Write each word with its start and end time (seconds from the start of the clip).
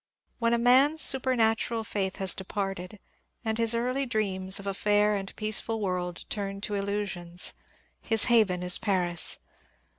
When 0.39 0.55
a 0.55 0.57
man's 0.57 0.99
supernatural 1.03 1.81
&ith 1.93 2.15
has 2.15 2.33
departed, 2.33 2.97
and 3.45 3.59
his 3.59 3.75
early 3.75 4.07
dreams 4.07 4.59
of 4.59 4.65
a 4.65 4.73
fair 4.73 5.13
and 5.13 5.31
peaceful 5.35 5.79
world 5.79 6.25
turned 6.27 6.63
to 6.63 6.73
illusions, 6.73 7.53
his 8.01 8.23
haven 8.23 8.63
is 8.63 8.79
Paris. 8.79 9.37